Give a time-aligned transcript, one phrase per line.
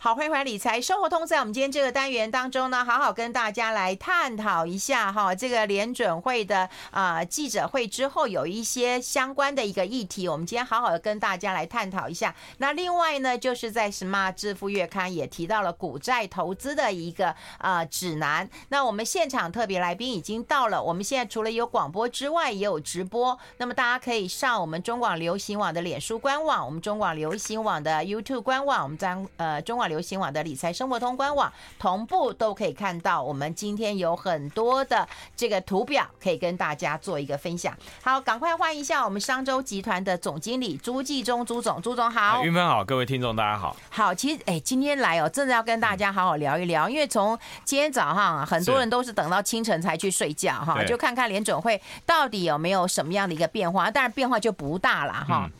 [0.00, 12.32] 好，欢迎回来理财生活通，在我们今天这个单元当中呢，好好跟大家来探讨一下哈，这个联准会的啊、记者会之后有一些相关的一个议题，我们今天好好的跟大家来探讨一下。
[12.58, 18.48] 那另外呢，就是在 Smart 致富月刊也提到了股债投资的一个啊、指南。
[18.68, 23.36] 那我们现场特别来宾已经到了，我们现在除了有广播之外，也有直播。
[23.56, 29.87] 那么大家可以上我们中广流行网的脸书官网，我们中广流行网的 YouTube 官网，我们在呃中广。
[29.88, 37.76] 流行网的理财生活通官网同步都可以看到，我们今天有很多的这个图表可以跟大家做一个分享。
[38.02, 43.74] 好，赶快换一下我们商州集团的总经理朱继忠朱总，朱总好，云芬好，各位听众大家好。
[43.90, 55.44] 好，其实哎，今天来哦，真的要跟大家好好聊一聊，因为从今天早上啊，很多人都是等到清晨才去睡觉哈，就看看联准会到底有没有什么样的一个变化，当然变化就不大了哈。
[55.44, 55.50] 嗯，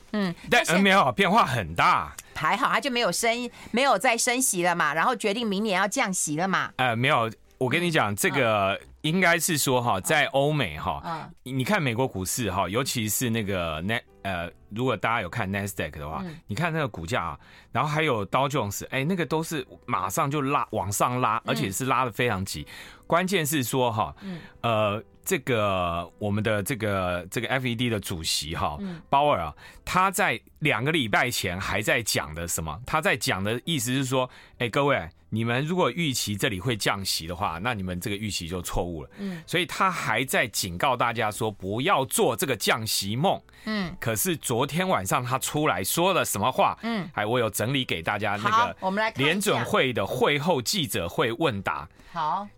[0.50, 2.14] 但没有变化很大。
[2.34, 6.70] 还好，他就没有升，没有再升息了嘛，然后决定明年要降息了嘛。
[6.76, 7.28] 呃，没有，
[7.58, 17.40] 我跟你讲，这个应该是说哈，在欧美哈，你看美国股市哈，尤其是那个那呃，如果大家有看 Nasdaq 的话，你看那个股价啊，
[17.72, 22.66] 然后还有 Dow Jones，哎，那个都是马上就拉往上拉，而且是拉的非常急。
[23.06, 24.14] 关键是说哈，
[24.60, 25.02] 呃。
[25.28, 28.78] 这个我们的这个这个 FED 的主席哈
[29.10, 32.80] 鲍尔啊，他在两个礼拜前还在讲的什么？
[32.86, 39.10] 他在讲的意思是说，哎，各位，你们如果预期这里会降息的话，那你们这个预期就错误了。
[39.18, 43.40] 嗯，所以他还在警告大家说，不要做这个降息梦。
[43.64, 46.78] 嗯，可是昨天晚上他出来说了什么话？
[46.82, 51.88] 嗯，哎，我有整理给大家那个，我们来联准会的会后记者会问答。
[52.12, 52.48] 好，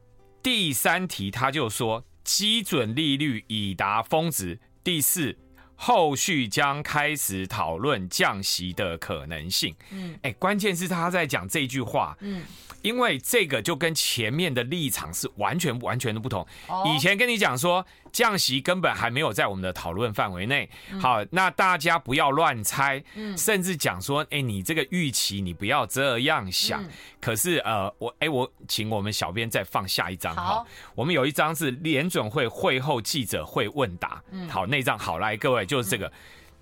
[0.43, 2.05] 第三题他就说。
[2.23, 4.61] 基准利率已达峰值。
[4.85, 5.37] 第四，
[5.83, 9.75] 后续将开始讨论降息的可能性。
[9.91, 12.15] 嗯，哎，关键是他在讲这句话。
[12.21, 12.45] 嗯。
[12.83, 16.47] 因为这个就跟前面的立场是完全完全的不同。
[16.87, 20.67] 以前跟你讲说降息根本还没有在我们的讨论范围内。
[20.99, 26.83] 好，那大家不要乱猜，嗯甚至讲说，哎，你这个预期你不要这样想。
[27.21, 30.65] 可是呃，我哎，我请我们小编再放下一张哈。
[30.95, 34.23] 我们有一张是联准会会后记者会问答。
[34.31, 36.13] 嗯好，那张好，来各位就是这个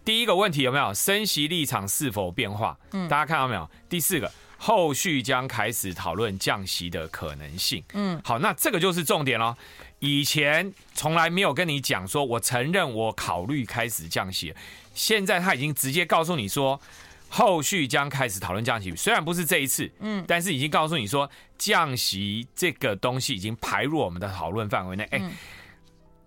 [0.04, 2.78] 第一个问题有没有升息立场是否变化？
[2.92, 3.68] 嗯大家看到没有？
[3.88, 4.30] 第四个。
[4.60, 7.80] 后续将开始讨论降息的可能性。
[7.92, 9.54] 嗯，好，那这个就是重点喽。
[10.00, 14.52] 以前从来没有跟你讲说，我承认我考虑开始降息。
[14.94, 16.80] 现在他已经直接告诉你说，
[17.28, 18.92] 后续将开始讨论降息。
[18.96, 25.04] 虽然不是这一次，嗯，但是已经告诉你说，降息这个东西已经排入我们的讨论范围内。
[25.12, 25.22] 哎，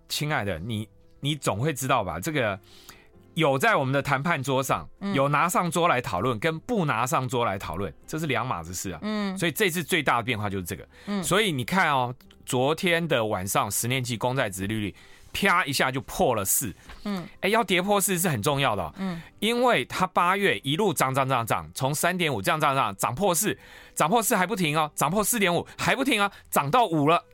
[0.08, 0.88] 亲爱的，你
[1.22, 2.20] 你总会知道吧？
[2.20, 2.60] 这个。
[3.34, 8.98] 有在我们的谈判桌上，有拿上桌来讨论，跟不拿上桌来讨论，这是两码子事啊。
[9.00, 10.86] 嗯，所以这次最大的变化就是这个。
[11.06, 14.94] 嗯，所以你看哦，昨天的晚上，十年期公债值利率
[15.32, 16.74] 啪一下就破了四。
[17.04, 18.92] 嗯，哎，要跌破四是很重要的。
[18.98, 23.58] 嗯，因为它八月一路涨涨涨涨，从三点五这样涨涨涨破四，
[23.94, 27.24] 涨破四还不停哦，涨破四点五还不停啊，涨到五了。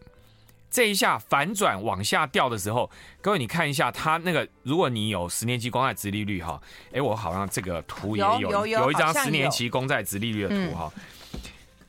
[0.70, 2.90] 这一下反转往下掉的时候，
[3.22, 6.60] 各位你看一下它那个，如果你有十年期公债殖利率哈，
[6.92, 10.92] 哎，我好像这个图也有有，一张十年期公债殖利率的图哈，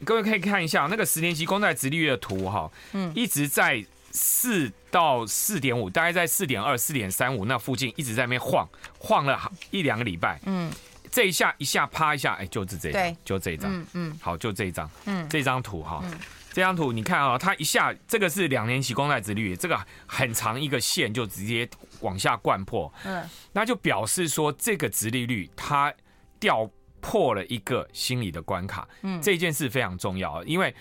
[0.06, 8.68] 各位可以看一下那个十年期公债殖利率的图哈，嗯，一直在四到四点五，大概在四点二、四点三五那附近一直在那边晃
[8.98, 10.72] 晃了一两个礼拜，嗯，
[11.12, 16.02] 这一下一下啪一下，哎，就是这张，就这一张，嗯嗯，好，就这一张，嗯，这张图哈。
[16.52, 21.70] 这张图你看啊，它一下这个是两年期公债殖利率，这个很长一个线就直接
[22.02, 25.94] 往下灌破，嗯，那就表示说这个殖利率它
[26.40, 26.70] 掉
[27.00, 30.74] 破了一个心理的关卡，嗯，这件事非常重要，因为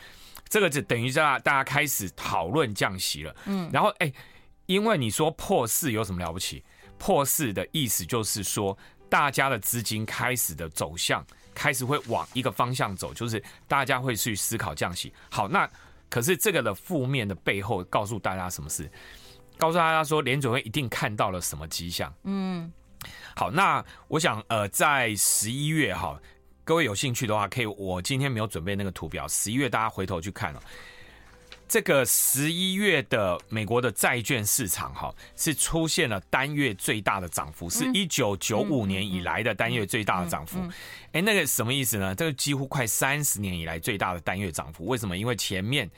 [0.48, 4.12] 这个就等于让大家开始讨论降息了，嗯，然后哎，
[4.66, 6.64] 因为你说破四有什么了不起？
[6.96, 8.76] 破四的意思就是说
[9.08, 11.24] 大家的资金开始的走向。
[11.58, 15.12] 开始会往一个方向走，就是大家会去思考降息。
[15.28, 15.68] 好，那
[16.08, 18.88] 可是这个的负面的背后，告诉大家什么事？
[19.58, 22.14] 告诉大家说，联准会一定看到了什么迹象？
[22.22, 22.72] 嗯，
[23.34, 26.16] 好，那我想，呃，在十一月哈，
[26.62, 30.60] 各位有兴趣的话，可以，我今天没有准备那个图表，十一月大家回头去看哦。
[31.68, 40.58] 这个十一月的美国的债券市场哈，是出现了单月最大的涨幅，是一九九五年以来的单月最大的涨幅。
[41.12, 42.14] 哎，那个什么意思呢？
[42.14, 44.86] 这个几乎快三十年以来最大的单月涨幅。
[44.86, 45.14] 为什么？
[45.14, 45.88] 因为前面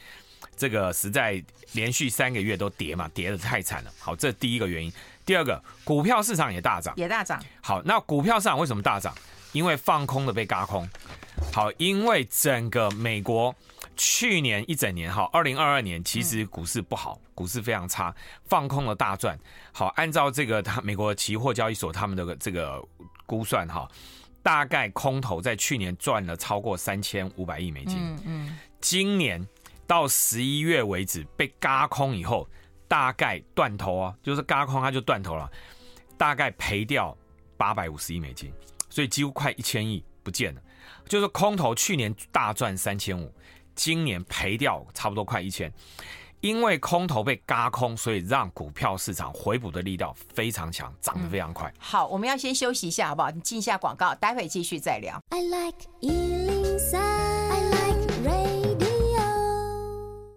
[0.57, 1.41] 这个实在
[1.73, 3.93] 连续三个月都跌嘛，跌的太惨了。
[3.97, 4.93] 好，这第一个原因。
[5.25, 7.41] 第二个，股票市场也大涨，也大涨。
[7.61, 9.15] 好，那股票市场为什么大涨？
[9.53, 10.89] 因为放空的被嘎空。
[11.53, 13.55] 好，因为整个美国。
[14.03, 18.15] 去年一整年哈，二零二二年其实股市不好，股市非常差，
[18.47, 19.39] 放空了大赚。
[19.73, 22.83] 好，按照这个他美国期货交易所他们的这个
[23.27, 23.87] 估算哈，
[24.43, 27.99] 大概空头在去年赚了超过三千五百亿美金。
[27.99, 28.59] 嗯嗯。
[28.81, 29.47] 今年
[29.87, 32.49] 到十一月为止被嘎空以后，
[32.89, 35.47] 大概断头啊，就是嘎空它就断头了，
[36.17, 37.15] 大概赔掉
[37.59, 38.51] 八百五十亿美金，
[38.89, 40.63] 所以几乎快一千亿不见了。
[41.07, 43.31] 就是空头去年大赚三千五。
[43.81, 45.73] 今年赔掉差不多快一千，
[46.43, 51.73] 因为空头被嘎空，所以让股票市场回补的力道非常强，涨得非常快。
[51.79, 53.31] 好，我们要先休息一下，好不好？
[53.31, 55.19] 你进一下广告，待会继续再聊。
[55.31, 55.79] I like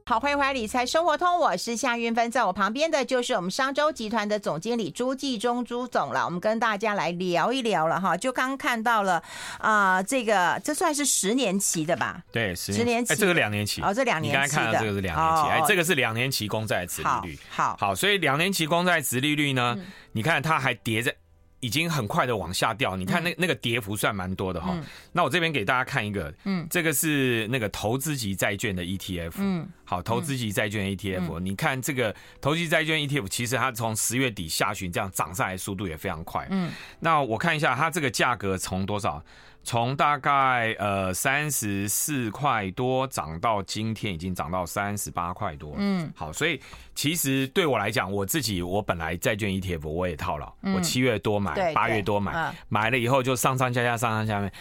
[0.05, 6.25] 好，欢迎回来理财生活通，我是夏云芬，在我旁边的就是我们商周集团的总经理朱继忠朱总了。
[6.25, 9.23] 我们跟大家来聊一聊了哈，就刚看到了
[9.59, 12.21] 啊、呃，这个这算是十年期的吧？
[12.33, 21.15] 对，十年，期，哎，这个两年期哦，这两年期，你刚才看到这个是两年期，哦、哎，这个是两年期公债殖利率，好好，好，所以两年期公债殖利率呢，嗯、你看它还叠着。
[21.63, 24.71] 已经很快的往下掉，你看那那个跌幅算蛮多的哈。
[24.73, 24.83] 嗯、
[25.13, 36.69] 那我这边给大家看一个，嗯，这个是那个投资级债券的 ETF，嗯，好，投资级债券 ETF，嗯、你看这个投资级债券 ETF，其实它从十月底下旬这样涨上来速度也非常快，嗯，
[36.99, 39.23] 那我看一下它这个价格从多少？
[39.63, 46.59] 从大概呃三十四块多涨到今天已经涨到三十八块多，嗯，好，所以
[46.93, 54.51] 其实对我来讲，我自己我本来债券 ETF 我也套牢，我七月多买，八月多买，买了以后就上上下下上上下面，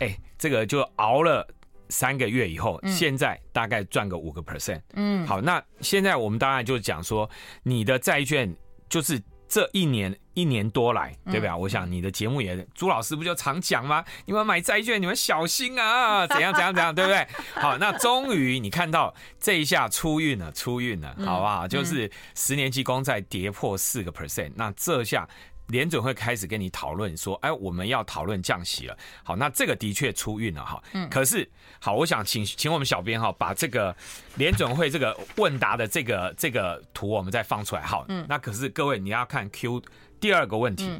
[0.00, 1.46] 哎，这个就熬了
[1.88, 7.28] 三个月以后，现在大概赚个五个 percent，嗯，好，那现在我们当然就讲说
[7.64, 8.54] 你的债券
[8.88, 9.20] 就是。
[9.52, 11.52] 这一年一年多来，对吧？
[11.52, 14.02] 嗯、我想你的节目也，朱老师不就常讲吗？
[14.24, 16.24] 你们买债券，你们小心啊！
[16.32, 17.26] 怎样怎样怎样，对不对？
[17.52, 21.68] 好，那终于你看到这一下出运了，出运了，好不好？
[21.68, 25.28] 就是十年期公债跌破四个 percent，那这下。
[25.68, 28.96] 联准会开始跟你讨论说，哎，我们要讨论降息了。
[29.22, 30.82] 好，那这个的确出运了哈。
[30.92, 31.08] 嗯。
[31.08, 31.48] 可是，
[31.80, 33.94] 好，我想请请我们小编哈，把这个
[34.36, 37.82] 联准会这个问答的这个这个图，我们再放出来。
[37.82, 38.26] 好，嗯。
[38.28, 39.82] 那可是各位你要看 Q
[40.20, 40.90] 第二个问题，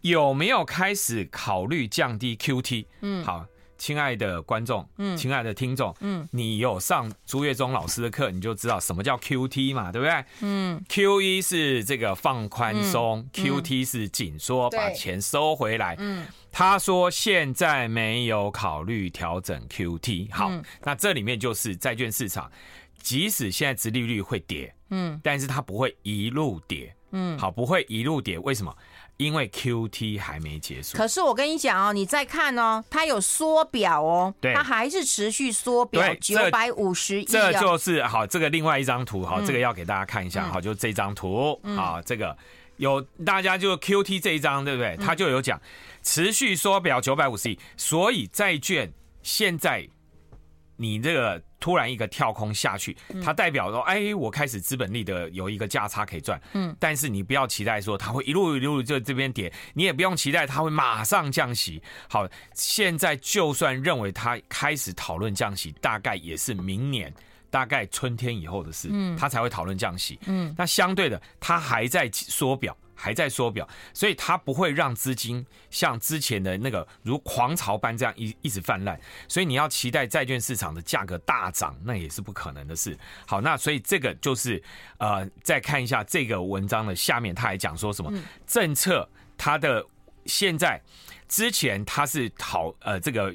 [0.00, 2.86] 有没有开始考虑降低 QT？
[3.02, 3.24] 嗯。
[3.24, 3.46] 好。
[3.80, 10.24] 亲爱的观众，嗯，亲爱的听众，嗯，你有上朱月忠老师的课，你就知道什么叫 QT 嘛，对不对？
[10.42, 15.96] 嗯，Q 一是这个放宽松，QT 是紧缩，把钱收回来。
[15.98, 20.28] 嗯，他说现在没有考虑调整 QT。
[20.30, 22.52] 好，那这里面就是债券市场，
[23.00, 28.76] 即使现在殖利率会跌，嗯，但是它不会一路跌，嗯，好，不会一路跌，为什么？
[29.20, 42.36] 因为 Q T 还没结束，可是我跟你讲哦，你再看哦，它有缩表哦，对，它还是持续缩表九百五十亿，这就是好，这个另外一张图好，这个要给大家看一下好，就这张图好，这个。
[42.78, 44.96] 有大家就 Q T 这一张对不对？
[44.96, 45.60] 它就有讲
[46.02, 48.90] 持续缩表九百五十亿，所以债券
[49.22, 49.86] 现在
[50.80, 51.40] 你这个。
[51.60, 56.40] 突然一个跳空下去，它代表说，哎，我开始资本利得有一个价差可以赚。
[56.54, 61.82] 嗯，但是你不要期待说它会一路一路就这边跌，你也不用期待它会马上降息。
[62.08, 67.12] 好，现在就算认为它开始讨论降息，大概也是明年，
[67.50, 70.18] 大概春天以后的事，嗯，它才会讨论降息。
[70.24, 72.74] 嗯，那相对的，它还在缩表。
[73.00, 82.98] 还在缩表，所以它不会让资金像之前的那个如狂潮般这样一一直泛滥，所以你要期待债券市场的价格大涨，那也是不可能的事。
[83.26, 84.62] 好，那所以这个就是
[84.98, 88.12] 呃，再看一下这个文章的下面，他还讲说什么
[88.46, 89.82] 政策，它的
[90.26, 90.78] 现在
[91.26, 93.34] 之前它是讨呃这个。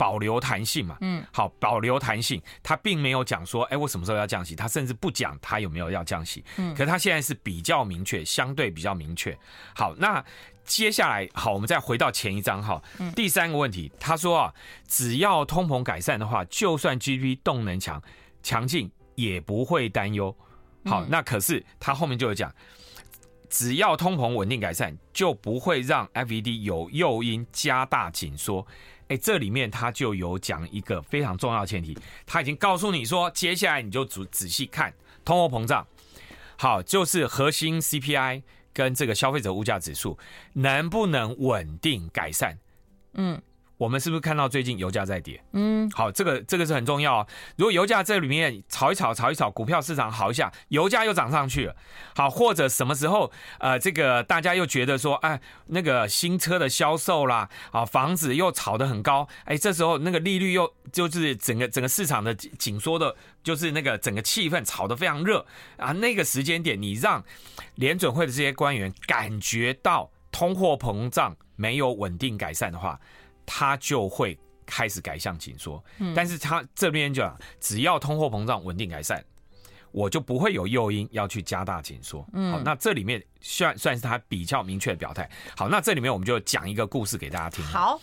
[0.00, 9.38] 保留弹性嘛，嗯，好，保留弹性，他并没有讲说，哎，我什么时候要降息，他甚至不讲他有没有要降息，嗯，可是他现在是比较明确，相对比较明确。
[9.74, 10.24] 好，那
[10.64, 12.82] 接下来，好，我们再回到前一章哈，
[13.14, 14.54] 第三个问题，他说啊，
[14.88, 18.02] 只要通膨改善的话，就算 GDP 动能强
[18.42, 20.34] 强劲，也不会担忧。
[20.86, 22.50] 好，那可是他后面就有讲，
[23.50, 28.66] 只要通膨稳定改善，就不会让 FED 有诱因加大紧缩。
[29.10, 35.84] 哎，这里面他就有讲一个非常重要的前提，他已经告诉你说，接下来你就仔仔细看通货膨胀，
[36.56, 40.16] 好，就是核心 CPI 跟这个消费者物价指数
[40.52, 42.56] 能不能稳定改善，
[43.14, 43.42] 嗯。
[43.80, 45.42] 我们是不是看到最近油价在跌？
[45.52, 47.26] 嗯，好，这个这个是很重要哦。
[47.56, 51.74] 如果油价这里面炒一炒，炒一炒，股票市场好一下，油价又涨上去了。
[52.14, 65.46] 好，或者什么时候呃，这个大家又觉得说，哎，那个新车的销售啦，啊，房子又炒得很高，哎，这时候那个利率又就是整个整个市场的紧缩的，就是那个整个气氛炒得非常热
[65.78, 65.92] 啊。
[65.92, 67.24] 那个时间点，你让
[67.76, 73.00] 联准会的这些官员感觉到通货膨胀没有稳定改善的话。
[73.52, 75.82] 他就会开始改向紧缩，
[76.14, 79.20] 但是他这边就讲，只要通货膨胀稳定改善，
[79.90, 82.22] 我就不会有诱因要去加大紧缩。
[82.32, 85.28] 好，那这里面算算是他比较明确的表态。
[85.56, 87.64] 好，那这里面我们就讲一个故事给大家听。
[87.64, 88.00] 好，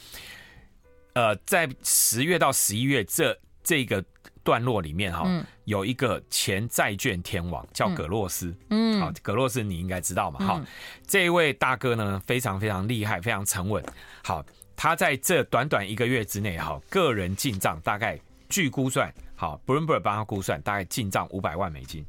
[1.13, 4.03] 呃，在十月到十一月这这个
[4.43, 5.25] 段落里面，哈，
[5.63, 8.53] 有一个前债券天王叫葛洛斯。
[8.69, 10.45] 嗯，好，葛洛斯你应该知道嘛？
[10.45, 10.61] 好，
[11.07, 13.81] 这一位大哥呢，非常非常厉害，非常沉稳。
[14.25, 14.45] 好。
[14.77, 18.17] 他在这短短一个月之内，哈，个人进账大概
[18.47, 22.05] 据估算，好，Bloomberg 帮他估算，大概进账五百万美金，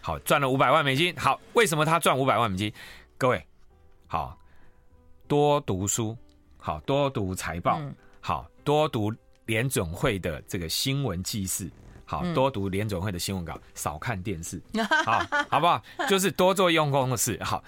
[0.00, 1.14] 好，赚了五百万美金。
[1.16, 2.72] 好，为什么他赚五百万美金？
[3.18, 3.46] 各位，
[4.06, 4.34] 好，
[5.28, 6.16] 多读书，
[6.56, 7.78] 好多读财报，
[8.22, 9.12] 好多读
[9.44, 11.70] 联准会的这个新闻记事，
[12.06, 14.58] 好多读联准会的新闻稿，少看电视，
[15.04, 15.84] 好，好不好？
[16.08, 17.38] 就是多做用功的事。
[17.44, 17.62] 好，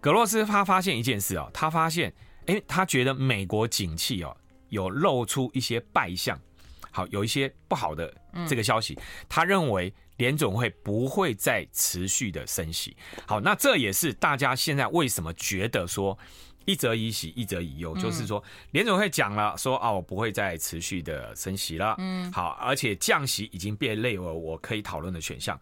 [0.00, 2.12] 格洛斯他发现一件事哦，他发现。
[2.46, 4.36] 因为他觉得美国景气哦
[4.68, 6.40] 有露出一些败象，
[6.90, 8.12] 好，有一些不好的
[8.48, 12.96] 这个消息，他认为联总会不会再持续的升息。
[13.26, 16.18] 好，那这也是大家现在为什么觉得说
[16.66, 18.42] 一则以喜一则以忧，就是说
[18.72, 25.58] 联总会讲了说啊，我不会再持续的升息了，嗯，好，而且降息已经变类为我可以讨论的选项。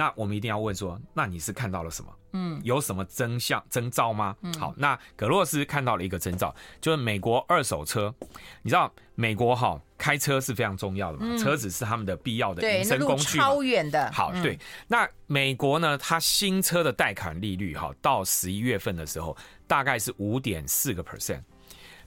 [0.00, 2.10] 那我们一定要问说，那你是看到了什么？
[2.32, 4.34] 嗯，有什么征象征兆吗？
[4.40, 8.14] 嗯，好，那葛洛斯看到了一个征兆，就是美国二手车。
[8.62, 11.26] 你知道美国哈开车是非常重要的嘛？
[11.28, 13.36] 嗯，车子是他们的必要的民生工具。
[13.36, 14.10] 超远的。
[14.10, 14.58] 好，对。
[14.88, 21.42] 那美国呢，它新车的贷款利率哈，到十一月份的时候大概是五点四个 percent。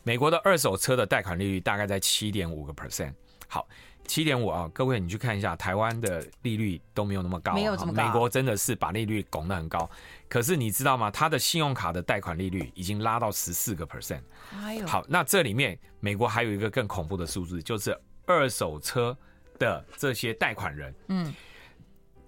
[0.02, 3.14] 美国的二手车的贷款利率大概在七点五个 percent。
[3.48, 3.68] 好。
[4.06, 8.06] 七点五啊，各位你去看一下，台湾的利率都没有那么高，啊，没有这么高。
[8.06, 9.90] 美国真的是把利率拱得很高，
[10.28, 11.10] 可是你知道吗？
[11.10, 14.22] 它的信用卡的贷款利率已经拉到十四个 percent。
[14.62, 19.18] 哎呦，好，那这里面美国还有一个更恐怖的数字，就是二手车
[19.58, 21.34] 的这些贷款人，嗯，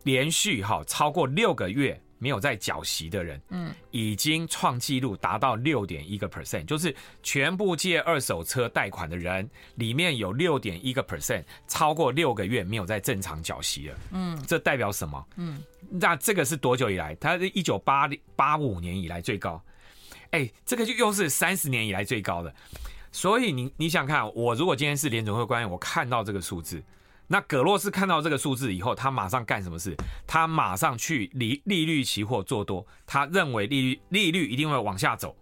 [0.03, 2.01] 连续哈超过六个月。
[2.17, 15.25] 没有在缴息的人，嗯，已经创纪录达到六点一个 percent，就是全部借二手车贷款的人里面有六点一个 percent 超过六个月没有在正常缴息了，嗯，这代表什么？
[15.35, 17.13] 嗯，那这个是多久以来？
[17.15, 19.61] 它是一九八八五年以来最高，
[20.31, 22.53] 哎，这个就又是三十年以来最高的，
[23.11, 26.81] 所以你你想看，我如果今天是联准会官员，我看到这个数字。
[27.27, 29.95] 那葛洛斯看到这个数字以后，他马上干什么事？
[30.27, 35.35] 他马上去利利率期货做多，他认为利率利率一定会往下走，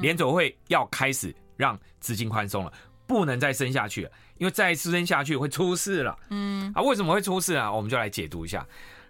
[0.00, 2.72] 联准会要开始让资金宽松了，
[3.06, 6.18] 不能再升下去了，因为再升下去会出事了。
[6.30, 7.70] 嗯，啊，为什么会出事啊？
[7.70, 8.66] 我们就来解读一下，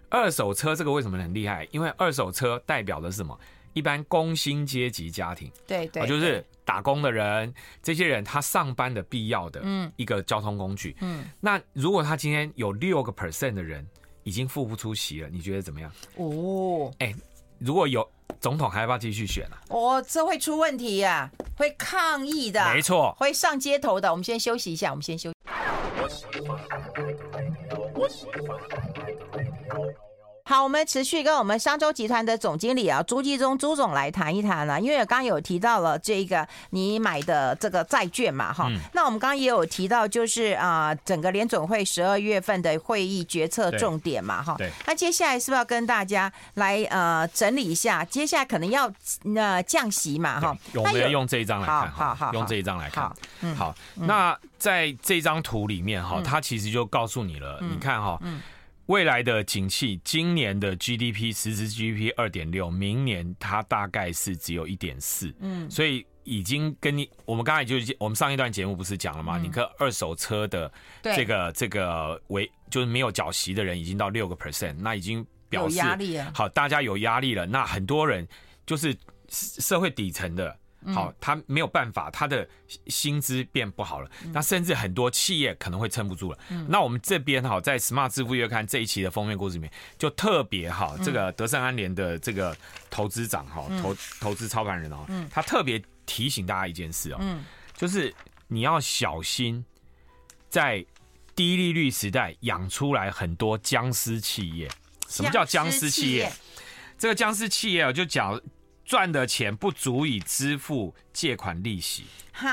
[0.09, 1.67] 二手车这个为什么很厉害？
[1.71, 3.39] 因为二手车代表的是什么？
[3.73, 6.45] 一般工薪阶级家庭，对对，就是。
[6.65, 9.59] 打工的人，这些人他上班的必要的
[9.95, 10.95] 一个交通工具。
[11.01, 13.83] 嗯，那如果他今天有六个 percent 的人
[14.21, 15.91] 已经付不出席了，你觉得怎么样？
[16.17, 17.11] 哦，哎，
[17.57, 18.07] 如果有
[18.39, 19.57] 总统还要不要继续选啊？
[19.69, 22.71] 哦，这会出问题呀，会抗议的。
[22.71, 24.11] 没错，会上街头的。
[24.11, 25.35] 我们先休息一下，我们先休息。
[30.49, 48.03] 好，我们持续跟我们商周集团的总经理啊朱继忠朱总来谈一谈啊，因为刚刚有提到了这个你买的这个债券嘛，哈、嗯，那我们刚刚也有提到，就是啊，整个联总会十二月份的会议决策重点嘛，哈，那接下来是不是要跟大家来呃整理一下？
[48.05, 48.91] 接下来可能要
[49.35, 53.07] 呃降息嘛，哈，我们要用这一张来看，好好，用这一张来看，
[53.41, 58.41] 嗯，好，那在这张图里面哈，它其实就告诉你了，你看哈，嗯。
[58.89, 69.37] 未来的景气，今年的 GDP 实质 GDP 二点六，明年它大概是只有一点四，嗯，所以已经跟你我们刚才就我们上一段节目不是讲了吗？
[69.37, 70.71] 嗯、你看二手车的
[71.03, 76.31] 这个这个为就是没有缴息的人已经到六个 percent，那已经表示压力了。
[76.33, 78.27] 好，大家有压力了，那很多人
[78.65, 78.97] 就是
[79.29, 80.57] 社会底层的
[80.93, 82.47] 好，他没有办法，他的
[82.87, 86.39] 薪资变不好了，那甚至很多企业可能会撑不住了。
[86.69, 92.55] 那我们这边哈，在 Smart 致富月刊这一期的封面故事里面，就特别哈，这个德胜安联的这个
[92.89, 97.19] 投资长哈，投投资操盘人哦，他特别提醒大家一件事哦，
[97.75, 98.15] 就是
[98.47, 99.65] 你要小心
[100.49, 100.85] 在
[101.35, 104.69] 低利率时代养出来很多僵尸企业。
[105.09, 106.31] 什么叫僵尸企业？
[106.97, 108.39] 这个僵尸企业就讲。
[108.89, 112.49] 赚的钱不足以支付借款利息，哈，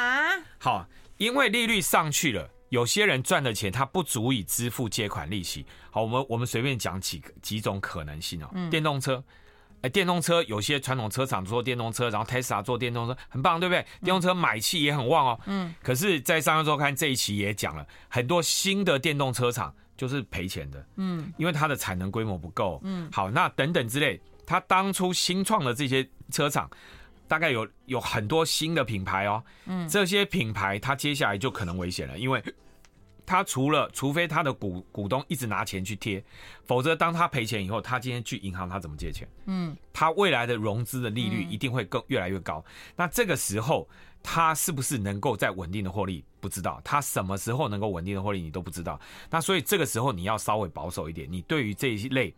[0.59, 5.65] 好，因为利率上去了，有些人赚的钱他不足以支付借款利息。
[5.91, 8.51] 好，我们我们随便讲几个几种可能性哦。
[8.71, 9.25] 电动车，
[9.81, 13.81] 哎，电动车有些传统车厂做电动车，然后 Tesla 做电动车，很棒，对不对？
[14.03, 15.41] 电动车买气也很旺哦。
[15.47, 24.21] 嗯，可是，在商业周刊这一期也讲了很多新的电动车厂就是赔钱的，嗯，因为它的产能规模不够，嗯，好，那等等之类。
[24.49, 26.71] 他当初新创的这些车厂，
[27.29, 32.43] 大概有有很多新的品牌哦，嗯，这些品牌它接下来就可能危险了，因为
[33.27, 36.23] 它除了除非它的股股东一直拿钱去贴，
[36.65, 39.29] 否则当他赔钱以后，他今天去银行他怎么借钱？
[39.47, 42.65] 嗯，他未来的融资的利率一定会更越来越高。
[42.95, 43.89] 那这个时候
[44.29, 46.25] 他是不是能够在稳定的获利？
[46.41, 49.01] 不知道，他什么时候能够稳定的获利你都不知道。
[49.31, 52.35] 那所以这个时候你要稍微保守一点，你对于这一类。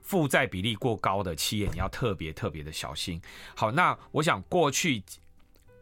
[0.00, 3.20] 负债比例过高的企业，你要特别特别的小心。
[3.54, 5.02] 好，那我想过去，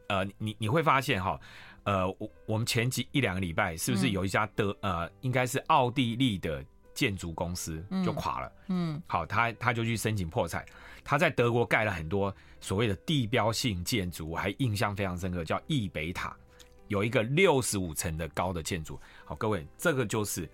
[0.08, 1.38] 呃，你你会发现哈，
[1.84, 8.52] 呃，我我们前几一两个礼拜，是不是有一家德呃，应该是奥地利的建筑公司就垮了？
[8.66, 10.66] 嗯，好，他他就去申请破产。
[11.06, 16.36] 他在德国盖了很多所谓的地标性建筑，我还印象非常深刻，叫易北塔，
[16.88, 19.00] 有一个六十五层的高的建筑。
[19.24, 20.46] 好，各位，这个就是。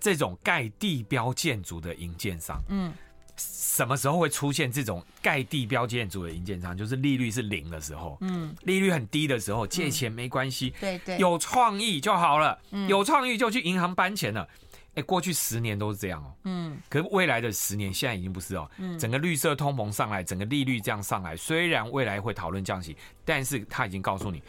[0.00, 2.94] 这种盖地标建筑的营建商，嗯，
[3.36, 6.76] 什么时候会出现这种盖地标建筑的营建商？
[6.76, 14.48] 就是利率是零的时候，嗯，利率很低的时候，借钱没关系，对对，有创意就好了，嗯有创意就去银行搬钱了。
[14.98, 24.42] 哎，过去十年都是这样哦，嗯，可是未来的十年现在已经不是哦，嗯，整个绿色通膨上来，整个利率这样上来，虽然未来会讨论降息，但是他已经告诉你。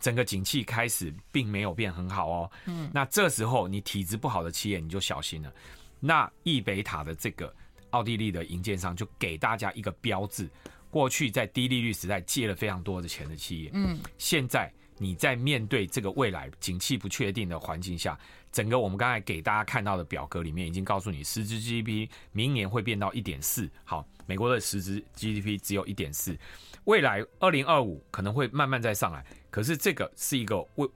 [0.00, 5.52] 整个景气开始并没有变很好哦，嗯，那这时候你体质不好的企业你就小心了。
[6.00, 7.54] 那易北塔的这个
[7.90, 10.48] 奥地利的营建商就给大家一个标志：
[10.90, 18.18] 过去在低利率时代借了非常多的钱的企业，嗯，现在你在面对这个未来景气不确定的环境下，
[18.52, 26.38] 整个我们刚才给大家看到的表格里面已经告诉你，实质 GDP 明年会变到一点四，好，美国的实质 GDP 只有一点四，
[26.84, 29.24] 未来二零二五可能会慢慢再上来。
[29.50, 30.86] 可是这个是一个未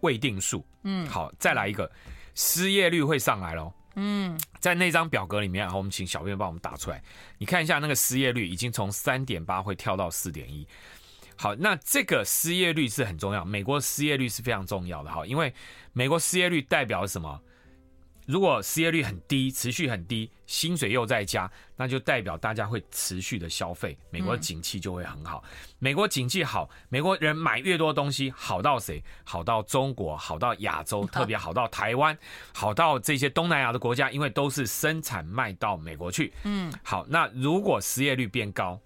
[0.00, 1.90] 未定数，嗯，好，再来一个，
[2.34, 3.74] 失业率会上来咯。
[3.96, 7.00] 嗯，在那张表格里面，然后我们请小编帮我们打出来，
[7.38, 10.66] 你看一下那个失业率已经从三点八会跳到四点一，
[11.36, 15.52] 好，那这个失业率是很重要，美国失业率是非常重要的哈，因为
[15.92, 17.40] 美国失业率代表什么？
[18.26, 25.44] 如果失业率很低，持续很低，薪水又在加，那就代表大家会持续的消费，美国的景气就会很好。
[25.78, 29.04] 美国景气好，美国人买越多东西，好到谁？
[29.24, 32.16] 好到中国，好到亚洲， 特别好到台湾，
[32.54, 36.32] 好到这些东南亚的国家，因为都是生产卖到美国去。
[36.44, 38.80] 嗯，好，那如果失业率变高，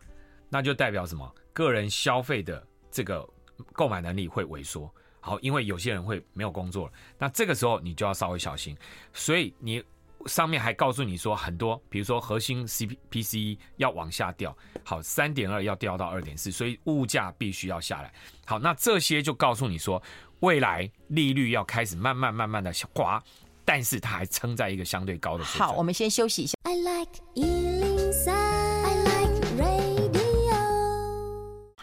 [0.48, 1.32] 那就代表什么？
[1.59, 3.29] 个人消费的这个
[3.73, 4.88] 购买能力会萎缩。
[5.18, 8.77] 好，因为有些人会没有工作了，那这个时候你就要稍微小心。
[9.12, 9.83] 所以你
[10.27, 18.12] 上面还告诉你说很多，比如说核心 C P P C 要往下掉，好，三点二要掉到二点四，所以物价必须要下来。
[18.47, 20.01] 好，那这些就告诉你说，
[20.38, 23.21] 未来利率要开始慢慢慢慢的滑，
[23.64, 25.66] 但是它还撑在一个相对高的水准。
[25.66, 26.55] 好，我们先休息一下。
[26.62, 27.21] I like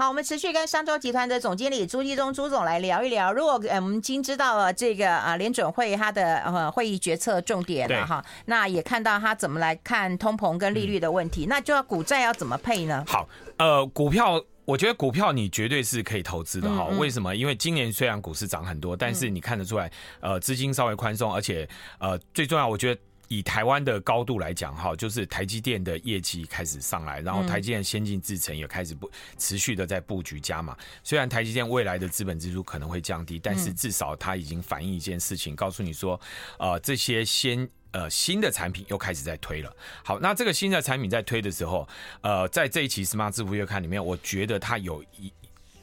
[0.06, 3.34] 好，我们持续跟商周集团的总经理朱继忠朱总来聊一聊。
[3.34, 13.04] 如果呃我们已经知道了这个啊联准会它的呃会议决策重点了哈，那也看到他怎么来看通膨跟利率的问题，嗯、那就要股债要怎么配呢？
[13.08, 16.86] 好，呃，股票我觉得股票你绝对是可以投资的哈。
[17.00, 17.36] 为什么？
[17.36, 23.02] 因为今年虽然股市涨很多，但是你看得出来，呃，资金稍微宽松，而且呃最重要，我觉得。
[23.28, 30.78] 以台湾的高度来讲，哈，就是台积电的业绩开始上来，然后台积电先进制程也开始不持续的在布局加码。
[31.04, 36.20] 虽然台积电未来的资本支出可能会降低，但是至少它已经反映一件事情，告诉你说，
[36.60, 39.76] 呃，这些先呃新的产品又开始在推了。
[40.04, 41.88] 好，那这个新的产品在推的时候，
[42.22, 45.32] 呃，在这一期《Smart 致富月刊》里面，我觉得它有一。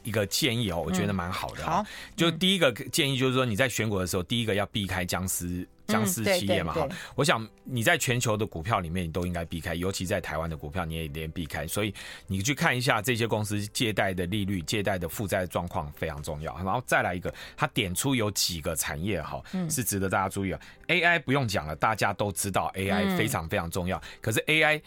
[0.05, 1.63] 一个建议哦，我觉得蛮好的。
[1.63, 1.81] 好，
[2.13, 11.67] 就第一个建议就是说，你在选股的时候，第一个要避开僵尸僵尸企业嘛，哈、嗯，我想你在全球的股票里面，你都应该避开，尤其在台湾的股票，你也连避开。
[11.67, 11.93] 所以
[12.27, 16.55] 你去看一下这些公司借贷的利率、借贷的负债状况非常重要。
[16.57, 20.59] 然后再来一个，他点出有几个产业哈，是值得大家注意啊。
[20.87, 24.01] AI 不用讲了，大家都知道 AI 非常非常重要。
[24.21, 24.81] 可是 AI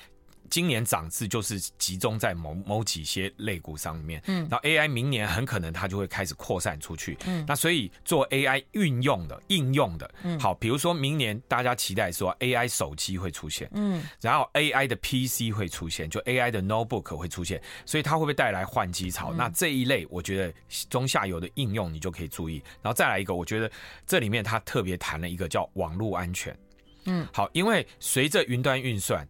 [0.50, 19.32] 今年涨势就是集中在某某几些类股上面，嗯，然后 AI 明年很可能它就会开始扩散出去，嗯，那所以做 AI 运用的应用的，嗯，好，比如说明年大家期待说 AI 手机会出现，嗯，然后 AI 的 PC 会出现，就 AI 的 notebook 会出现，所以它会不会带来换机潮？
[19.32, 20.54] 那这一类我觉得
[20.88, 23.70] 中下游的应用你就可以注意，然后再来一个，我觉得
[24.06, 26.56] 这里面它特别谈了一个叫网络安全，
[27.04, 29.26] 嗯，好，因为随着云端运算。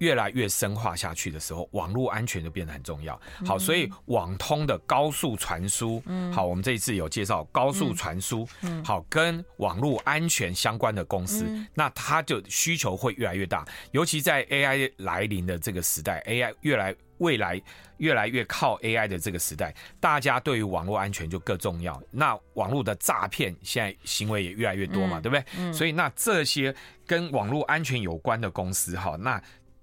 [0.00, 3.18] 越来越深化下去的时候，网络安全就变得很重要。
[3.46, 8.46] 好，所以网通的高速传输，好，我们这一次有介绍高速传输，
[8.84, 13.64] 好，跟网络安全相关的公司，那它就需求会越来越大。
[13.92, 17.60] 尤其在 AI 来临的这个时代，AI 越来未来
[17.98, 22.02] 越来越靠 AI 的这个时代，大家对于网络安全就更重要。
[22.10, 25.72] 那网络的诈骗现在行为也越来越多嘛，对不对？
[25.72, 26.74] 所以那这些
[27.06, 29.42] 跟网络安全有关的公司，哈，那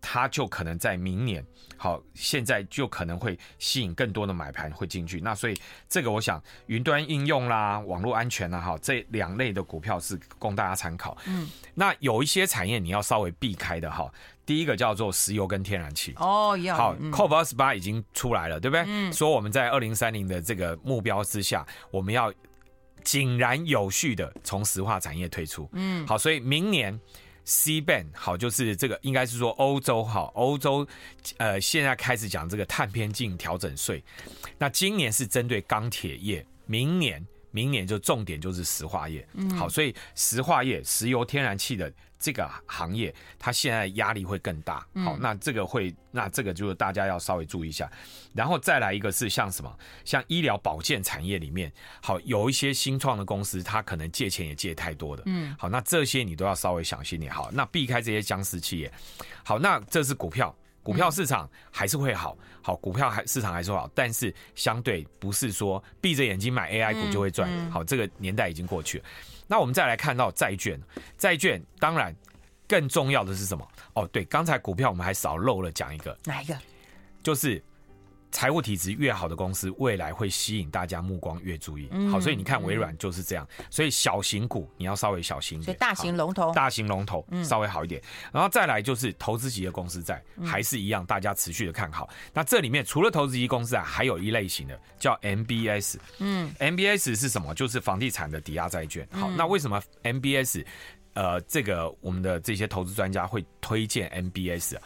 [0.09, 5.19] 它就可能在明年，好，现在就可能会吸引更多的买盘会进去。
[5.19, 11.17] 那所以这个，我想云端应用啦、网络安全啦，哈，这两类的股票是供大家参考。
[11.25, 14.09] 嗯，那有一些产业你要稍微避开的哈。
[14.45, 16.13] 第一个叫做石油跟天然气。
[16.15, 18.85] 哦，要好，COP 二十八已经出来了，对不对？
[18.87, 19.11] 嗯。
[19.11, 22.33] 说我们在二零三零的这个目标之下，我们要
[23.03, 25.69] 井然有序的从石化产业退出。
[25.73, 26.07] 嗯。
[26.07, 26.97] 好，所以明年。
[27.47, 30.85] CBAM 好，就是这个应该是说欧洲好，欧洲
[31.37, 34.03] 呃现在开始讲这个碳边境调整税，
[34.57, 39.25] 那今年是针对钢铁业，明年明年就重点就是石化业，
[39.57, 41.91] 好，所以石化业、石油、天然气的。
[42.19, 47.89] 这个行业它现在压力会更大，好，那这个会，那这个就是大家要稍微注意一下。
[48.33, 58.91] 然后再来一个是像什么，像医疗保健产业里面，好，有一些新创的公司，它可能借钱也借太多的，嗯，好，那这些你都要稍微小心点，好，那避开这些僵尸企业，
[59.43, 69.05] 好，那这是股票，股票市场还是会好，好，股票还市场还是会好，但是相对不是说闭着眼睛买 AI 股就会赚，好，这个年代已经过去了。
[69.47, 70.79] 那我们再来看到债券，
[71.17, 72.15] 债券当然
[72.67, 73.67] 更重要的是什么？
[73.93, 76.57] 哦，对，刚才股票我们还少漏了讲一个，哪一个？
[77.23, 77.63] 就是。
[78.31, 81.89] 财务体质越好的公司，未来会吸引大家目光越注意。
[82.11, 83.47] 好，所以你看微软就是这样。
[83.69, 85.77] 所以小型股你要稍微小心一点。
[85.77, 88.01] 大型龙头，大型龙头稍微好一点。
[88.31, 92.09] 然后再来就是投资级的公司债，还是一样，大家持续的看好。
[92.33, 95.95] 那这里面除了投资级公司啊，还有一类型的叫 MBS。
[96.19, 97.55] 嗯，MBS 是什么？
[97.55, 99.07] 就是房地产的抵押债券。
[99.11, 100.65] 好，那为什么 MBS？
[101.13, 104.81] 呃，这个我们的这些投资专家会推荐 MBS 啊？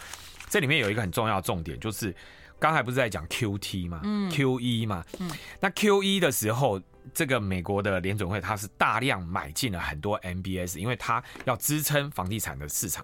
[0.50, 2.16] 这里面有一个很重要的重点就是。
[2.62, 4.02] 刚才不是在讲 QT 吗？
[4.04, 6.80] 嗯，QE 嘛，嗯，那 QE 的时候，
[7.12, 13.04] 这个美国的联准会它是大量买进了很多 MBS，因为它要支撑房地产的市场，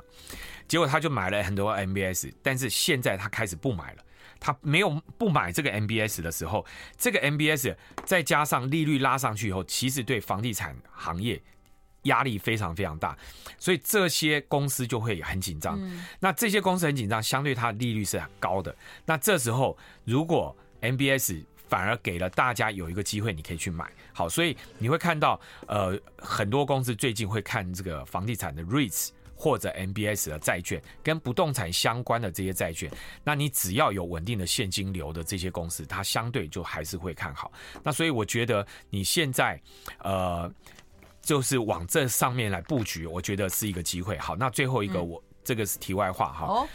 [0.67, 4.03] 结果他就买了很多 MBS，但是现在他开始不买了，
[4.39, 6.63] 他没有不买这个 MBS 的时候，
[6.95, 11.41] 这个 MBS 再加上利率拉上去以后，其实对房地产行业。
[12.03, 13.17] 压力非常非常大，
[13.57, 15.79] 所以这些公司就会很紧张。
[16.19, 18.73] 那这些公司很紧张，相对它的利率是很高的。
[19.05, 23.91] 那这时候，如果 MBS 反而给了大家有一个机会，你可以去买。
[24.13, 32.89] 好，所以你会看到，呃，很多公司最近会看这个房地产的 REITs 或者 MBS 的债券，跟不动产相关的这些债券。
[33.23, 37.51] 那你只要有稳定的现金流的这些公司，它相对就还是会看好。
[37.83, 39.59] 那所以我觉得你现在，
[39.99, 40.49] 呃。
[41.27, 44.17] 就是往这上面来布局，我觉得是一个机会。
[44.17, 46.45] 好，那最后一个我，这个是题外话哈。
[46.45, 46.67] 哦，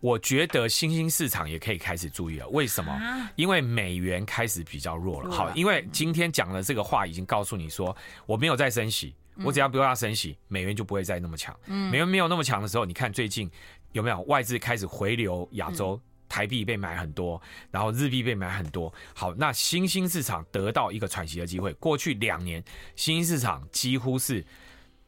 [0.00, 2.48] 我觉得新兴市场也可以开始注意了。
[2.48, 3.30] 为什么？
[3.36, 5.30] 因为美元开始比较弱了。
[5.30, 11.54] 好，因为今天讲的这个话已经告诉你说，我没有再升息，我只要不要升息，美元就不会再那么强。
[11.66, 13.50] 美元没有那么强的时候，你看最近
[13.92, 16.00] 有没有外资开始回流亚洲？
[16.32, 17.38] 台币被买很多，
[17.70, 18.90] 然后日币被买很多。
[19.12, 21.74] 好，那新兴市场得到一个喘息的机会。
[21.74, 22.64] 过去两年，
[22.96, 24.42] 新兴市场几乎是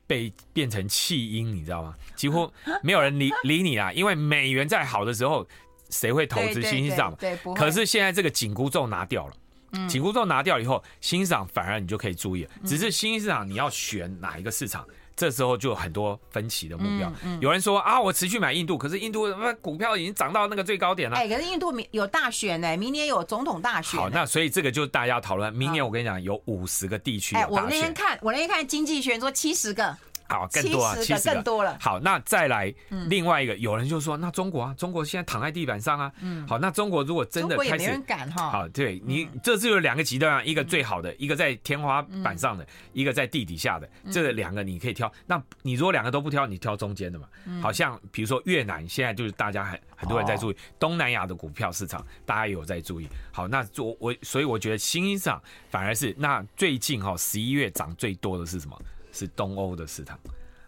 [0.07, 1.95] 被变成弃婴，你知道吗？
[2.15, 2.53] 几乎
[2.85, 5.49] 没有人理理你啦，因为美元在好的时候，
[5.89, 7.15] 谁会投资新兴市场？
[7.15, 12.51] 对，可是现在这个紧箍咒拿掉了，紧箍咒拿掉以后，新兴市场反而你就可以注意了。
[12.67, 14.87] 只是新兴市场你要选哪一个市场？
[15.17, 17.09] 这时候就有很多分歧的目标。
[17.23, 21.17] 嗯嗯、有人说啊，我持续买印度，可是印度什么股票已经涨到那个最高点了。
[21.17, 23.99] 哎，可是印度明有大选呢，明年有总统大选。
[23.99, 25.53] 好，那所以这个就大家要讨论。
[25.55, 27.37] 明年我跟你讲，有五十个地区。
[27.37, 29.97] 哎，我那天看，我那天看经济学人说七十个。
[30.29, 31.77] 好，更多啊，七十个更多了。
[31.81, 32.73] 好，那再来
[33.09, 36.13] 另外一个，有人就说，那中国啊，中国现在躺在地板上啊。
[36.21, 36.47] 嗯。
[36.49, 38.51] 好，那中国如果真的开始，没人敢哈。
[38.51, 45.13] 好，对你这是有两个极端啊，一个最好的，一个在天花板上的，一个在地底下的，这两个你可以挑。
[45.27, 47.29] 那你如果两个都不挑，你挑中间的嘛。
[47.61, 53.09] 好像比如说越南，现在就是大家很很多人在注意东南亚的股票市场，大家也有在注意。
[53.31, 58.81] 好，那我我所以我觉得新兴市场反而是那最近哈十一月涨最多的是什么？
[59.15, 60.19] 是东欧的市场，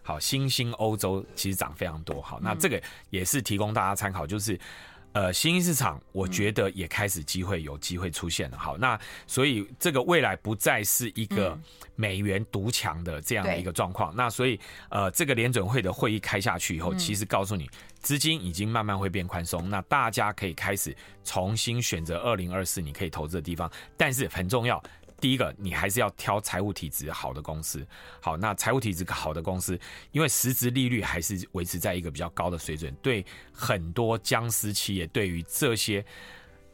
[0.01, 4.57] 好，新兴欧洲其实涨非常多，好，那这个也是提供大家参考，就是，
[5.11, 11.59] 呃，新兴市场我觉得也开始机会有机会出现了，好，那所以这个未来不再是一个
[11.95, 14.57] 美元独强的这样的一个状况，那所以
[14.89, 24.81] 呃，这个联准会的会议开下去以后，其实告诉你资金已经慢慢会变宽松，那大家可以开始重新选择二零二四你可以投资的地方，但是很重要。
[25.19, 27.85] 第一个，你还是要挑财务体质好的公司。
[28.21, 29.79] 好，那财务体质好的公司，
[30.11, 36.05] 因为实质利率还是维持在一个比较高的水准，对很多僵尸企业，对于这些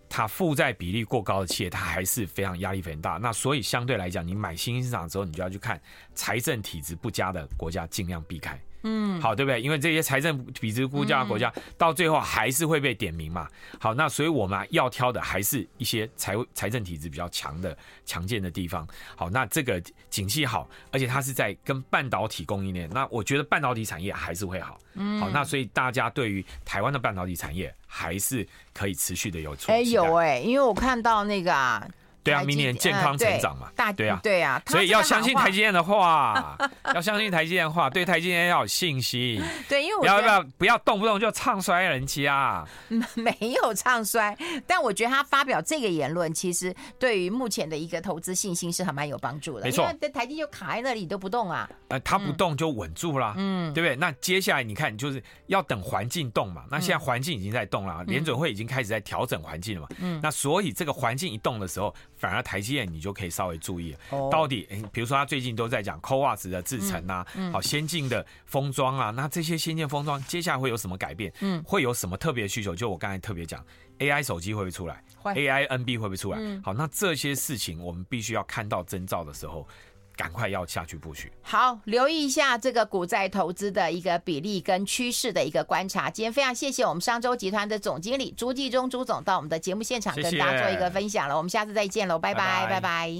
[0.10, 3.12] 它负债比例过高的企业，它还是非常压力非常大。
[3.14, 5.82] 那所以相对来讲，你买新兴市场之后，你就要去看
[6.14, 8.62] 财政体质不佳的国家，尽量避开。
[8.84, 9.62] 嗯，好，对不对？
[9.62, 13.48] 因为这些财政体质不佳的国家，到最后还是会被点名嘛。
[13.80, 18.88] 好，那所以我们要挑的还是一些财财政体制比较强的、强健的地方。
[19.16, 24.80] 好，那这个景气好，而且它是在跟半导体供应链，那我觉得半导体产业还是会好。
[24.96, 29.56] 嗯，好，那所以大家对于台湾的半导体产业还是可以持续的有。
[29.68, 31.88] 哎，有哎，因为我看到那个啊。
[32.24, 36.58] 对啊，明年健康成长嘛，大对啊，对啊，所以要相信台积电的话，
[36.96, 39.42] 要相信台积电的话，对台积电要有信心。
[39.68, 42.66] 对，因为要不要不要动不动就唱衰人家，
[43.16, 49.66] 没有唱衰，但我觉得他发表这个言论，其实对于目前的一个投资信心是还蛮有帮助的。
[49.66, 53.96] 没错，台积就卡在那里都不动啊，呃，他不动就稳住了，嗯，对不对？
[53.98, 56.64] 那接下来你看，就是要等环境动嘛。
[56.72, 59.88] 那现在环境已经在动了，联准会已经开始在调整环境了嘛。
[60.00, 61.94] 嗯，那所以这个环境一动的时候。
[62.24, 63.94] 反而台积电你就可以稍微注意，
[64.32, 71.34] 到底诶，比如说他最近都在讲 CoWoS 的制程啊，好先进的封装啊，那这些先进封装接下来会有什么改变？
[71.42, 72.74] 嗯，会有什么特别的需求？
[72.74, 73.62] 就我刚才特别讲
[74.00, 76.40] ，AI 手机会不会出来？AI NB 会不会出来？
[76.64, 79.68] 好，那这些事情我们必须要看到征兆的时候。
[80.16, 86.10] 赶快要下去布局，好，留意一下这个股债投资的一个比例跟趋势的一个观察。
[86.10, 91.34] 今天非常谢谢我们商周集团的总经理朱继忠朱总到我们的节目现场跟大家做一个分享了。
[91.34, 92.70] 谢谢，我们下次再见喽，拜拜，拜拜。
[92.70, 93.14] 拜拜。